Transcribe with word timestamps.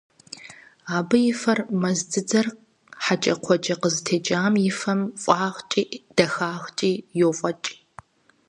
Абы 0.97 1.17
и 1.29 1.33
фэр 1.41 1.59
мэз 1.81 1.99
дзыдзэр 2.09 2.47
хьэкӀэкхъуэкӀэ 3.03 3.75
къызытехъукӀам 3.81 4.53
и 4.69 4.71
фэм 4.79 5.01
фӀагъкӀи 5.21 5.83
дахагъкӀи 6.15 6.91
йофӀэкӀ. 7.19 7.69